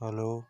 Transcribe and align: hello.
hello. 0.00 0.44